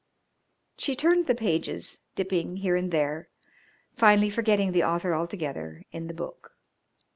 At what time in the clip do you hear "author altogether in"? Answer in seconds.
4.83-6.07